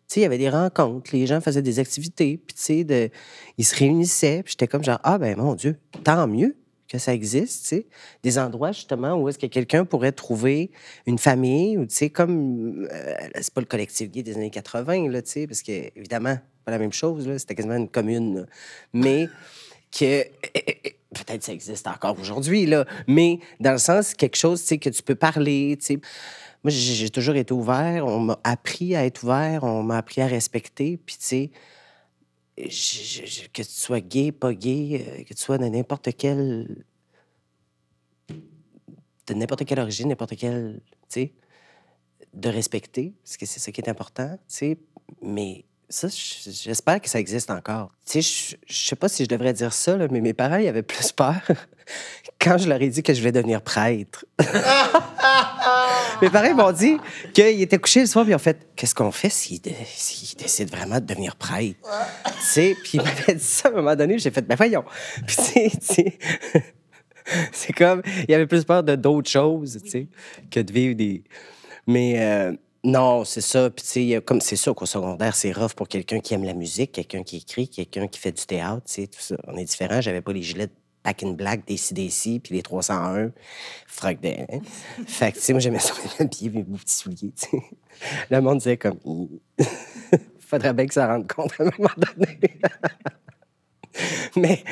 [0.08, 3.12] tu sais, il y avait des rencontres, les gens faisaient des activités, puis tu sais,
[3.58, 6.56] ils se réunissaient, puis j'étais comme genre, ah ben mon Dieu, tant mieux
[6.90, 7.86] que ça existe, tu sais.
[8.22, 10.72] Des endroits, justement, où est-ce que quelqu'un pourrait trouver
[11.06, 15.08] une famille, ou tu sais, comme, euh, c'est pas le collectif gay des années 80,
[15.08, 18.46] là, tu sais, parce que, évidemment, pas la même chose, là, c'était quasiment une commune,
[18.92, 19.28] mais
[19.96, 20.24] que
[21.14, 24.90] peut-être ça existe encore aujourd'hui, là, mais dans le sens, quelque chose, tu sais, que
[24.90, 26.00] tu peux parler, tu sais.
[26.64, 30.20] Moi, j'ai j'ai toujours été ouvert, on m'a appris à être ouvert, on m'a appris
[30.20, 31.50] à respecter, puis tu sais,
[32.68, 36.84] que tu sois gay, pas gay, euh, que tu sois de n'importe quelle...
[39.26, 41.32] de n'importe quelle origine, n'importe quelle, tu sais,
[42.34, 44.78] de respecter, parce que c'est ça qui est important, tu sais,
[45.22, 47.90] mais ça, j'espère que ça existe encore.
[48.06, 50.68] Tu sais, je- je sais pas si je devrais dire ça, mais mes parents, ils
[50.68, 51.40] avaient plus peur
[52.40, 54.24] quand je leur ai dit que je voulais devenir prêtre.
[56.22, 56.96] mes parents m'ont dit
[57.34, 60.36] qu'ils étaient couchés le soir, puis ils ont fait Qu'est-ce qu'on fait s'ils dé- s'ils
[60.36, 61.76] décident vraiment de devenir prêtre
[62.24, 64.84] Tu sais, puis ils m'avaient dit ça à un moment donné, j'ai fait Ben voyons.
[65.26, 65.36] Puis
[65.94, 66.04] tu
[67.52, 70.08] c'est comme, il avait plus peur de d'autres choses, tu sais,
[70.50, 71.22] que de vivre des.
[71.86, 72.52] Mais euh,
[72.82, 73.70] non, c'est ça.
[73.70, 76.54] Puis tu sais, comme c'est sûr qu'au secondaire, c'est rough pour quelqu'un qui aime la
[76.54, 79.36] musique, quelqu'un qui écrit, quelqu'un qui fait du théâtre, tu sais.
[79.46, 80.00] On est différents.
[80.00, 80.68] J'avais pas les gilets
[81.04, 83.32] Back in Black, des CDC, puis les 301,
[83.86, 84.28] froc de.
[84.28, 84.60] hein.
[85.06, 87.56] Fait que, tu sais, moi, j'aimais ça, mes pieds, mes petits souliers, tu.
[88.30, 88.98] Le monde disait comme.
[90.40, 92.40] Faudrait bien que ça rende compte à un moment donné.
[94.36, 94.62] Mais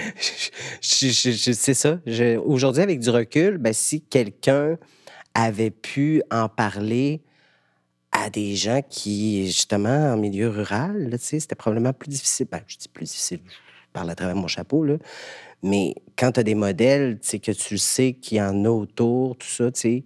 [0.80, 2.00] c'est ça.
[2.44, 4.76] Aujourd'hui, avec du recul, ben, si quelqu'un
[5.34, 7.22] avait pu en parler
[8.12, 12.48] à des gens qui, justement, en milieu rural, c'était probablement plus difficile.
[12.50, 14.96] Ben, je dis plus difficile, je parle à travers mon chapeau, là.
[15.62, 18.68] Mais quand tu as des modèles, tu sais, que tu sais qu'il y en a
[18.68, 20.04] autour, tout ça, tu sais,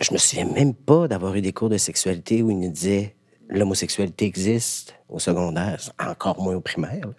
[0.00, 3.14] je me souviens même pas d'avoir eu des cours de sexualité où ils nous disaient
[3.48, 7.06] l'homosexualité existe au secondaire, encore moins au primaire.
[7.06, 7.14] là.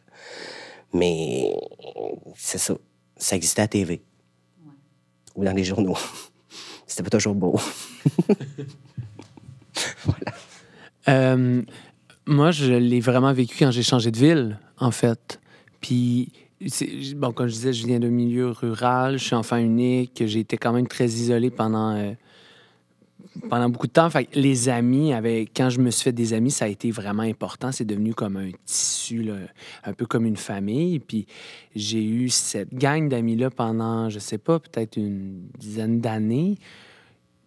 [0.94, 1.56] Mais
[2.36, 2.76] c'est ça.
[3.18, 4.02] Ça existait à la TV.
[5.36, 5.98] Ou dans les journaux.
[6.88, 7.60] C'était pas toujours beau.
[11.08, 11.63] Euh,
[12.28, 15.38] moi, je l'ai vraiment vécu quand j'ai changé de ville, en fait.
[15.82, 16.32] Puis,
[17.15, 20.58] bon, comme je disais, je viens d'un milieu rural, je suis enfant unique, j'ai été
[20.58, 22.13] quand même très isolé pendant, euh,
[23.50, 24.10] pendant beaucoup de temps.
[24.10, 27.24] Fait les amis, avec, quand je me suis fait des amis, ça a été vraiment
[27.24, 27.72] important.
[27.72, 29.36] C'est devenu comme un tissu, là,
[29.84, 31.00] un peu comme une famille.
[31.00, 31.26] Puis
[31.76, 36.58] j'ai eu cette gang d'amis-là pendant, je sais pas, peut-être une dizaine d'années.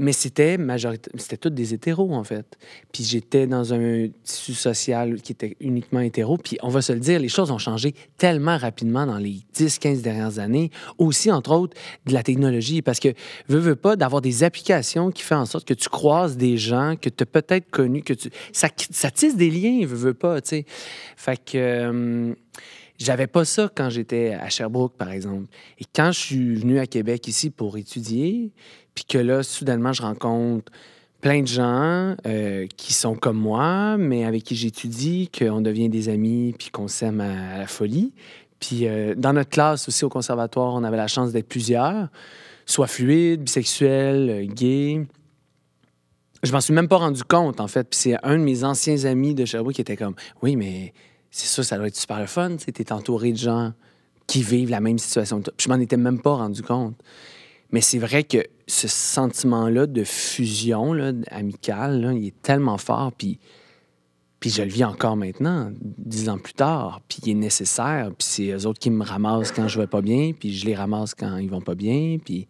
[0.03, 1.13] Mais c'était majorité...
[1.17, 2.59] c'était tous des hétéros, en fait.
[2.93, 6.37] Puis j'étais dans un tissu social qui était uniquement hétéro.
[6.39, 10.03] Puis on va se le dire, les choses ont changé tellement rapidement dans les 10-15
[10.03, 10.73] dernières années.
[10.99, 12.83] Aussi, entre autres, de la technologie.
[12.83, 13.15] Parce que,
[13.47, 16.97] veux, veux pas, d'avoir des applications qui font en sorte que tu croises des gens
[17.01, 18.29] que tu as peut-être connus, que tu...
[18.53, 20.67] Ça, tisse des liens, veux, veux pas, tu sais.
[21.17, 21.57] Fait que...
[21.57, 22.35] euh,
[22.99, 25.47] j'avais pas ça quand j'étais à Sherbrooke, par exemple.
[25.79, 28.53] Et quand je suis venu à Québec ici pour étudier,
[28.95, 30.71] puis que là, soudainement, je rencontre
[31.23, 36.09] plein de gens euh, qui sont comme moi, mais avec qui j'étudie, qu'on devient des
[36.09, 38.13] amis, puis qu'on s'aime à, la folie.
[38.61, 42.09] Puis euh, dans notre classe aussi au conservatoire, on avait la chance d'être plusieurs,
[42.67, 45.07] soit fluides, bisexuels, euh, gays.
[46.43, 47.89] Je m'en suis même pas rendu compte, en fait.
[47.89, 50.93] Puis c'est un de mes anciens amis de Sherbrooke qui était comme Oui, mais
[51.31, 52.57] c'est sûr, ça doit être super le fun.
[52.57, 53.73] Tu entouré de gens
[54.27, 55.55] qui vivent la même situation que toi.
[55.57, 56.97] Puis je m'en étais même pas rendu compte.
[57.73, 63.13] Mais c'est vrai que ce sentiment-là de fusion là, amicale, là, il est tellement fort.
[63.13, 63.39] Puis,
[64.41, 67.01] puis je le vis encore maintenant, dix ans plus tard.
[67.09, 68.11] Puis il est nécessaire.
[68.19, 70.33] Puis c'est eux autres qui me ramassent quand je vais pas bien.
[70.39, 72.19] Puis je les ramasse quand ils vont pas bien.
[72.23, 72.47] Puis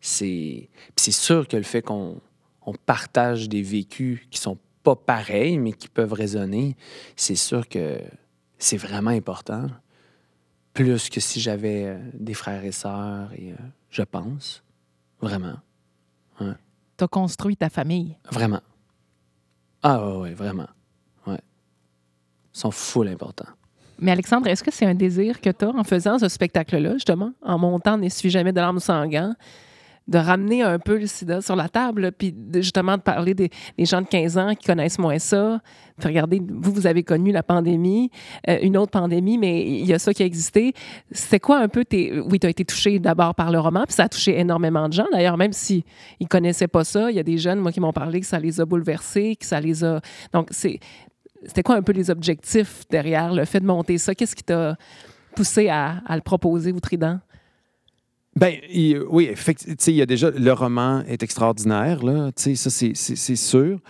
[0.00, 2.20] c'est, c'est sûr que le fait qu'on
[2.64, 6.76] on partage des vécus qui sont pas pareils, mais qui peuvent résonner,
[7.14, 7.98] c'est sûr que
[8.58, 9.66] c'est vraiment important.
[10.76, 13.56] Plus que si j'avais euh, des frères et sœurs, et, euh,
[13.90, 14.62] je pense.
[15.20, 15.56] Vraiment.
[16.38, 18.16] Tu as construit ta famille?
[18.30, 18.60] Vraiment.
[19.82, 20.68] Ah ouais, ouais, vraiment.
[21.26, 21.40] Ouais.
[22.54, 23.48] Ils sont full importants.
[23.98, 27.32] Mais Alexandre, est-ce que c'est un désir que tu as en faisant ce spectacle-là, justement,
[27.42, 29.34] en montant N'essuie jamais de larmes sanguin,
[30.08, 34.00] de ramener un peu le sida sur la table, puis justement de parler des, gens
[34.00, 35.60] de 15 ans qui connaissent moins ça.
[36.02, 38.10] Regardez, vous, vous avez connu la pandémie,
[38.48, 40.74] euh, une autre pandémie, mais il y a ça qui a existé.
[41.10, 42.20] C'était quoi un peu tes...
[42.20, 44.92] Oui, tu as été touché d'abord par le roman, puis ça a touché énormément de
[44.92, 45.06] gens.
[45.12, 45.82] D'ailleurs, même s'ils
[46.20, 48.38] ne connaissaient pas ça, il y a des jeunes, moi, qui m'ont parlé que ça
[48.38, 50.00] les a bouleversés, que ça les a...
[50.32, 50.78] Donc, c'est...
[51.44, 54.14] C'était quoi un peu les objectifs derrière le fait de monter ça?
[54.14, 54.76] Qu'est-ce qui t'a
[55.34, 57.20] poussé à, à le proposer au Trident?
[58.36, 63.36] Ben, il- oui, effectivement, il y a déjà le roman est extraordinaire là, ça c'est-
[63.36, 63.80] sûr.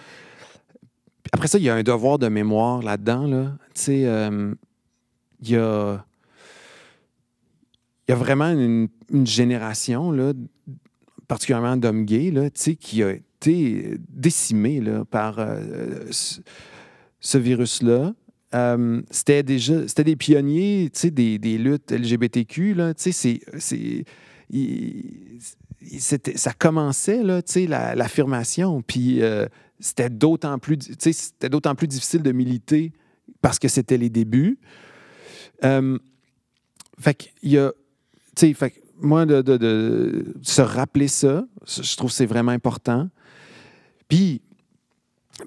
[1.33, 3.27] après ça, il y a un devoir de mémoire là-dedans.
[3.27, 3.57] Là.
[3.89, 4.55] Euh,
[5.43, 6.05] il y a.
[8.09, 8.89] Il y a vraiment une,
[9.27, 10.33] génération, là,
[11.27, 18.15] particulièrement d'hommes gays, là, qui a été décimée là, par euh, ce, virus-là.
[18.55, 23.41] Euh, c'était déjà c'était des pionniers des, des luttes LGBTQ là, c'est,
[25.99, 27.43] ça commençait là,
[27.95, 29.47] l'affirmation puis euh,
[29.81, 32.93] c'était d'autant plus c'était d'autant plus difficile de militer
[33.41, 34.59] parce que c'était les débuts
[35.65, 35.99] Euh,
[37.01, 37.73] fait qu'il y a
[38.37, 43.09] tu sais, moi de, de- de se rappeler ça je trouve que c'est vraiment important
[44.09, 44.43] puis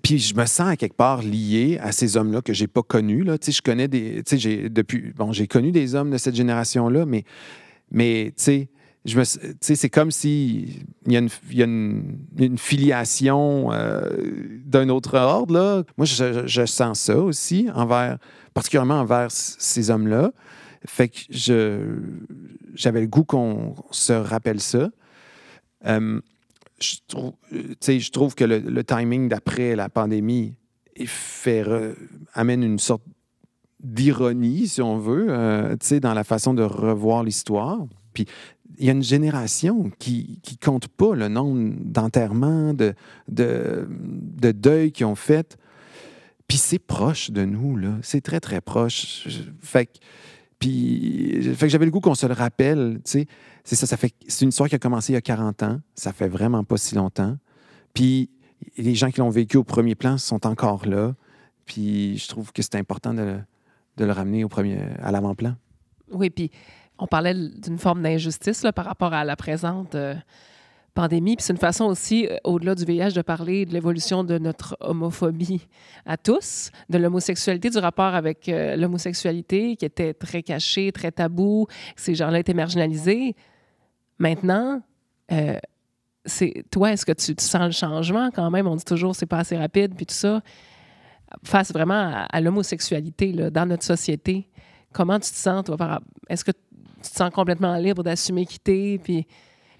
[0.03, 3.23] puis je me sens à quelque part lié à ces hommes-là que j'ai pas connus.
[3.23, 3.37] Là.
[3.43, 4.21] Je connais des.
[4.33, 5.13] j'ai depuis.
[5.15, 7.23] Bon, j'ai connu des hommes de cette génération-là, mais,
[7.89, 8.69] mais tu sais,
[9.05, 9.23] je me,
[9.61, 14.01] c'est comme si il y a une, y a une, une filiation euh,
[14.65, 15.53] d'un autre ordre.
[15.53, 15.83] Là.
[15.97, 18.17] Moi, je, sens ça aussi, envers,
[18.53, 20.31] particulièrement envers ces hommes-là.
[20.85, 21.97] Fait que je,
[22.73, 24.89] j'avais le goût qu'on se rappelle ça.
[25.85, 30.55] Je trouve, euh, je trouve que le, timing d'après la pandémie
[32.33, 33.03] amène une sorte
[33.81, 37.79] d'ironie, si on veut, euh, dans la façon de revoir l'histoire.
[38.13, 38.25] Puis
[38.77, 42.93] il y a une génération qui qui compte pas le nombre d'enterrements, de,
[43.27, 45.57] de, de deuils qu'ils ont fait.
[46.47, 47.97] Puis c'est proche de nous, là.
[48.01, 49.27] C'est très, très proche.
[49.61, 49.99] Fait que,
[50.57, 53.27] puis, fait que j'avais le goût qu'on se le rappelle, tu sais.
[53.63, 55.79] C'est ça, ça fait, c'est une histoire qui a commencé il y a 40 ans.
[55.93, 57.37] Ça fait vraiment pas si longtemps.
[57.93, 58.29] Puis
[58.77, 61.13] les gens qui l'ont vécu au premier plan sont encore là.
[61.65, 63.37] Puis je trouve que c'est important de,
[63.97, 65.55] de le ramener au premier, à l'avant-plan.
[66.11, 66.49] Oui, puis
[66.99, 70.15] on parlait d'une forme d'injustice par rapport à la présente euh,
[70.93, 71.37] pandémie.
[71.37, 74.75] Puis c'est une façon aussi, euh, au-delà du VIH, de parler de l'évolution de notre
[74.81, 75.65] homophobie
[76.05, 81.67] à tous, de l'homosexualité, du rapport avec euh, l'homosexualité qui était très caché, très tabou.
[81.95, 83.35] Ces gens-là étaient marginalisés.
[84.19, 84.81] Maintenant,
[86.25, 88.67] c'est toi, est-ce que tu, sens le changement quand même?
[88.67, 90.41] On dit toujours c'est pas assez rapide, puis tout ça.
[91.43, 94.49] Face vraiment à, l'homosexualité dans notre société.
[94.91, 95.63] Comment tu te sens,
[96.27, 96.51] Est-ce que
[97.01, 98.99] tu te sens complètement libre d'assumer quitter?
[98.99, 99.25] Puis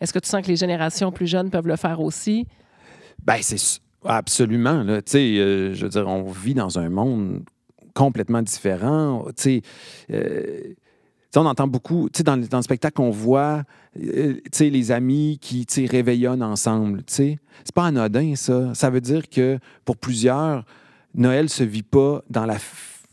[0.01, 2.47] est-ce que tu sens que les générations plus jeunes peuvent le faire aussi?
[3.25, 4.83] Ben, c'est absolument.
[4.83, 5.01] Là.
[5.15, 7.43] Euh, je veux dire, on vit dans un monde
[7.93, 9.25] complètement différent.
[9.29, 9.61] Tu sais,
[10.11, 10.73] euh,
[11.35, 13.63] on entend beaucoup, tu dans, dans le spectacle, on voit,
[14.01, 17.39] euh, les amis qui, réveillonnent ensemble, tu sais.
[17.63, 18.73] C'est pas anodin, ça.
[18.73, 20.65] Ça veut dire que, pour plusieurs,
[21.13, 22.57] Noël se vit pas dans la,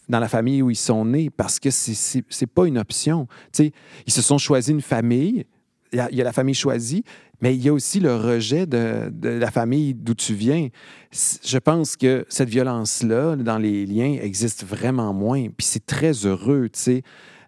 [0.09, 3.27] dans la famille où ils sont nés parce que c'est- c'est pas une option.
[3.53, 3.73] Tu sais,
[4.07, 5.45] ils se sont choisis une famille,
[5.93, 7.05] il y, a, la famille choisie,
[7.41, 10.69] mais il y a aussi le rejet de, de la famille d'où tu viens.
[11.13, 15.45] Je pense que cette violence-là, dans les liens, existe vraiment moins.
[15.57, 17.03] Puis c'est très heureux, tu sais.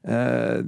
[0.07, 0.63] Euh,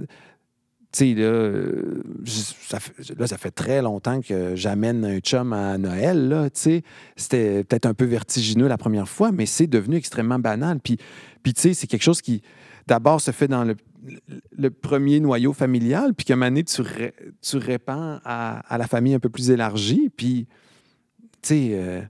[0.92, 5.52] tu sais, là, euh, ça fait, là, ça fait très longtemps que j'amène un chum
[5.52, 6.82] à Noël, là, tu sais.
[7.14, 10.80] C'était peut-être un peu vertigineux la première fois, mais c'est devenu extrêmement banal.
[10.80, 10.98] Puis,
[11.44, 12.42] puis tu sais, c'est quelque chose qui,
[12.88, 17.14] d'abord, se fait dans le, premier noyau familial, puis qu'à un moment donné, tu, ré-
[17.40, 20.10] tu répands à, à la famille un peu plus élargie.
[20.16, 20.48] Puis,
[21.40, 22.00] tu sais, euh,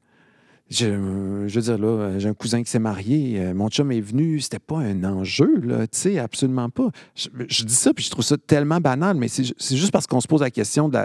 [0.70, 4.38] je, veux dire, là, j'ai un cousin qui s'est marié, euh, mon chum est venu,
[4.38, 6.90] c'était pas un enjeu, là, tu sais, absolument pas.
[7.16, 10.06] Je, dis ça, puis je trouve ça tellement banal, mais c'est ju- c'est juste parce
[10.06, 10.98] qu'on se pose la question de,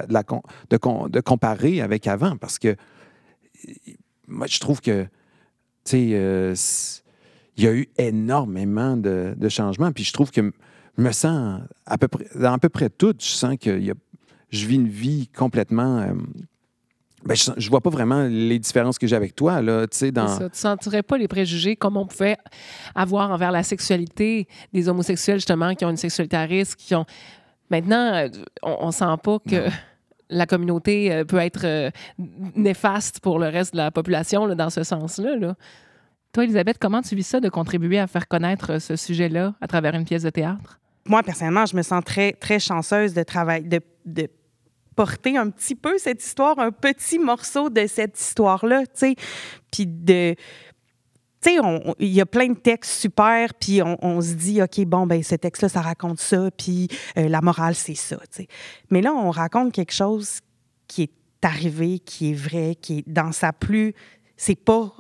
[0.70, 2.76] de comparer avec avant, parce que
[4.28, 5.04] moi, je trouve que,
[5.84, 6.54] tu sais, euh,
[7.58, 10.52] il y a eu énormément de, changements, puis je trouve que
[10.96, 13.80] je me sens à peu près, dans à peu près tout, je sens que
[14.52, 16.02] je vis une vie complètement...
[16.02, 16.14] euh,
[17.26, 20.28] ben, je, je vois pas vraiment les différences que j'ai avec toi, là, dans...
[20.28, 20.50] Ça.
[20.50, 22.38] Tu sentirais pas les préjugés comme on pouvait
[22.94, 27.06] avoir envers la sexualité des homosexuels, justement, qui ont une sexualité à risque, qui ont.
[27.72, 28.28] Maintenant, euh,
[28.62, 29.68] on, on sent pas que.
[30.32, 31.92] La communauté euh, peut être euh,
[32.56, 35.36] néfaste pour le reste de la population là, dans ce sens-là.
[35.36, 35.56] là.
[36.34, 39.94] Toi, Elisabeth, comment tu vis ça de contribuer à faire connaître ce sujet-là à travers
[39.94, 40.80] une pièce de théâtre?
[41.06, 44.28] Moi, personnellement, je me sens très, très chanceuse de travailler, de, de
[44.96, 49.16] porter un petit peu cette histoire, un petit morceau de cette histoire-là, tu sais.
[49.72, 50.36] Puis de.
[52.00, 55.22] Il y a plein de textes super, puis on, on se dit, OK, bon, ben
[55.22, 56.88] ce texte-là, ça raconte ça, puis
[57.20, 58.48] euh, la morale, c'est ça, tu sais.
[58.90, 60.40] Mais là, on raconte quelque chose
[60.88, 61.12] qui est
[61.44, 63.94] arrivé, qui est vrai, qui est dans sa plus.
[64.38, 64.92] C'est pas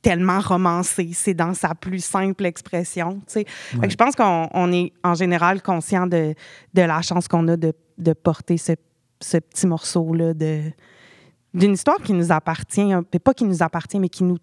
[0.00, 3.44] tellement romancé, c'est dans sa plus simple expression, tu sais.
[3.48, 6.34] Fait que je pense qu'on on est en général conscient de,
[6.72, 8.72] de la chance qu'on a de, de porter ce,
[9.20, 10.72] ce petit morceau-là de
[11.52, 12.92] d'une histoire qui nous appartient,
[13.24, 14.38] pas qui nous appartient, mais qui nous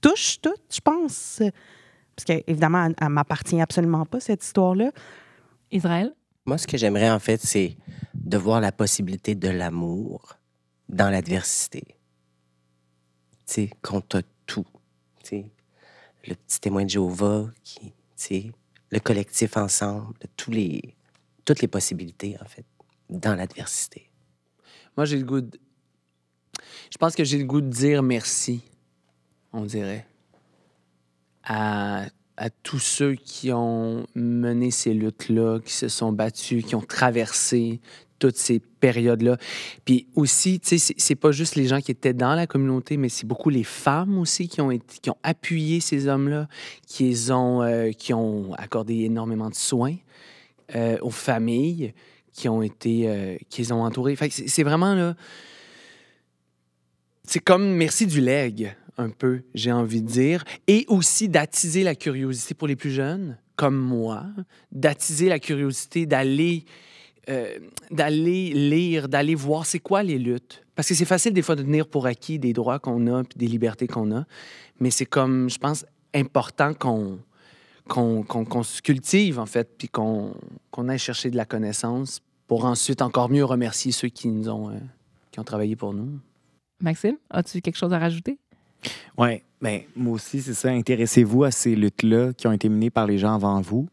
[0.00, 1.42] touche toutes, je pense.
[2.16, 4.90] Parce qu'évidemment, elle, elle m'appartient absolument pas, cette histoire-là.
[5.70, 6.14] Israël?
[6.46, 7.76] Moi, ce que j'aimerais, en fait, c'est
[8.14, 10.36] de voir la possibilité de l'amour
[10.88, 11.84] dans l'adversité.
[13.46, 14.66] Tu sais, contre tout.
[15.22, 15.50] Tu sais,
[16.26, 18.52] le petit témoin de Jéhovah, qui, tu sais,
[18.90, 20.94] le collectif ensemble, tous les,
[21.44, 22.64] toutes les possibilités, en fait,
[23.10, 24.10] dans l'adversité.
[24.96, 25.58] Moi, j'ai le goût de...
[26.90, 28.62] Je pense que j'ai le goût de dire merci,
[29.52, 30.06] on dirait,
[31.44, 36.80] à, à tous ceux qui ont mené ces luttes-là, qui se sont battus, qui ont
[36.82, 37.80] traversé
[38.18, 39.38] toutes ces périodes-là.
[39.84, 43.08] Puis aussi, tu sais, c'est- pas juste les gens qui étaient dans la communauté, mais
[43.08, 46.46] c'est beaucoup les femmes aussi qui ont, qui ont appuyé ces hommes-là,
[46.86, 49.96] qui, ont, euh, qui ont accordé énormément de soins
[50.74, 51.94] euh, aux familles,
[52.40, 54.16] qui ont été, euh, qui les ont entourés.
[54.30, 55.14] C'est vraiment là.
[57.24, 60.42] C'est comme merci du leg, un peu, j'ai envie de dire.
[60.66, 64.24] Et aussi d'attiser la curiosité pour les plus jeunes, comme moi,
[64.72, 66.64] d'attiser la curiosité d'aller
[67.28, 67.58] euh,
[67.90, 70.64] d'aller lire, d'aller voir c'est quoi les luttes.
[70.74, 73.36] Parce que c'est facile des fois de tenir pour acquis des droits qu'on a puis
[73.36, 74.24] des libertés qu'on a.
[74.80, 77.18] Mais c'est comme, je pense, important qu'on
[77.86, 80.32] qu'on qu'on- qu'on se cultive, en fait, puis qu'on
[80.70, 84.70] qu'on aille chercher de la connaissance pour ensuite encore mieux remercier ceux qui nous ont,
[84.70, 84.78] euh,
[85.30, 86.18] qui ont travaillé pour nous.
[86.80, 88.40] Maxime, as-tu quelque chose à rajouter?
[89.16, 90.70] Oui, ben, moi aussi, c'est ça.
[90.70, 93.88] Intéressez-vous à ces luttes-là qui ont été menées par les gens avant vous.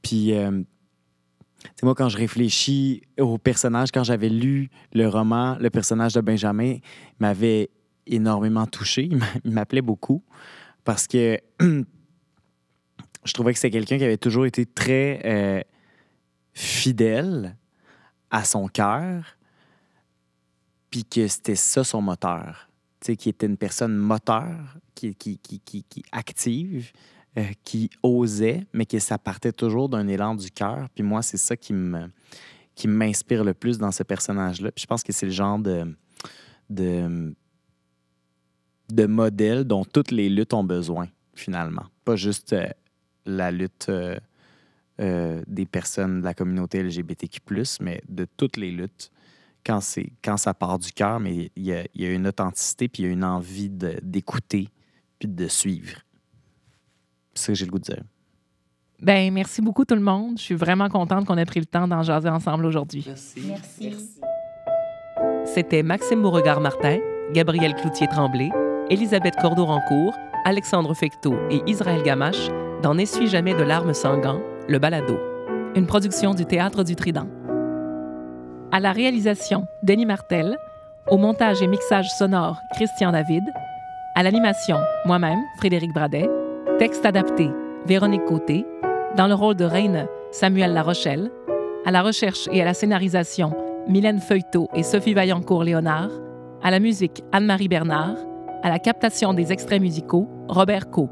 [0.00, 0.62] Puis, euh,
[1.62, 6.14] tu sais, moi, quand je réfléchis au personnage, quand j'avais lu le roman, le personnage
[6.14, 6.78] de Benjamin
[7.20, 7.68] m'avait
[8.06, 9.10] énormément touché.
[9.44, 10.22] Il m'appelait beaucoup
[10.84, 15.60] parce que je trouvais que c'était quelqu'un qui avait toujours été très euh,
[16.54, 17.54] fidèle
[18.32, 19.36] à son cœur,
[20.90, 22.68] puis que c'était ça son moteur.
[23.00, 26.92] Tu sais, qui était une personne moteur, qui, qui, qui, qui, active,
[27.36, 30.88] euh, qui osait, mais que ça partait toujours d'un élan du cœur.
[30.94, 32.08] Puis moi, c'est ça qui me
[32.74, 34.72] qui m'inspire le plus dans ce personnage-là.
[34.72, 35.94] Puis je pense que c'est le genre de,
[36.70, 37.34] de,
[38.90, 41.84] de modèle dont toutes les luttes ont besoin, finalement.
[42.06, 42.66] Pas juste euh,
[43.26, 44.18] la lutte euh,
[45.02, 47.40] euh, des personnes de la communauté LGBTQ,
[47.80, 49.10] mais de toutes les luttes
[49.64, 53.02] quand, c'est, quand ça part du cœur, mais il y y a une authenticité, puis
[53.02, 54.68] il y a une envie d'écouter,
[55.18, 55.98] puis de suivre.
[57.34, 58.02] C'est ça que j'ai le goût de dire.
[59.00, 60.38] Ben, merci beaucoup tout le monde.
[60.38, 63.04] Je suis vraiment contente qu'on ait pris le temps d'en jaser ensemble aujourd'hui.
[65.44, 66.98] C'était Maxime Beauregard-Martin,
[67.32, 68.50] Gabriel Cloutier-Tremblay,
[68.90, 72.48] Elisabeth Cordeau-Rancourt, Alexandre Fecteau et Israël Gamache
[72.82, 75.18] dans N'essuie jamais de larmes sans gants, le balado,
[75.74, 77.26] une production du Théâtre du Trident.
[78.70, 80.56] À la réalisation, Denis Martel,
[81.08, 83.42] au montage et mixage sonore, Christian David,
[84.14, 86.28] à l'animation, moi-même, Frédéric Bradet,
[86.78, 87.50] texte adapté,
[87.86, 88.64] Véronique Côté,
[89.16, 91.30] dans le rôle de Reine, Samuel Larochelle,
[91.84, 93.52] à la recherche et à la scénarisation,
[93.88, 96.10] Mylène Feuilletot et Sophie Vaillancourt-Léonard,
[96.62, 98.16] à la musique, Anne-Marie Bernard,
[98.62, 101.10] à la captation des extraits musicaux, Robert Co.